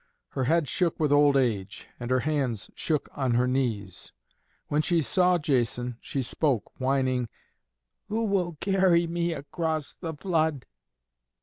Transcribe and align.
Her 0.29 0.45
head 0.45 0.67
shook 0.67 0.99
with 0.99 1.11
old 1.11 1.37
age, 1.37 1.87
and 1.99 2.09
her 2.09 2.21
hands 2.21 2.71
shook 2.73 3.07
on 3.15 3.35
her 3.35 3.45
knees. 3.45 4.13
When 4.67 4.81
she 4.81 5.03
saw 5.03 5.37
Jason, 5.37 5.99
she 6.01 6.23
spoke, 6.23 6.71
whining, 6.81 7.29
"Who 8.07 8.25
will 8.25 8.57
carry 8.59 9.05
me 9.05 9.31
across 9.33 9.93
the 9.93 10.15
flood?" 10.15 10.65